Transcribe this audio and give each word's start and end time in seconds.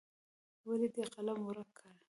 ولې 0.67 0.87
دې 0.95 1.03
قلم 1.13 1.39
ورک 1.47 1.69
کړ. 1.77 1.93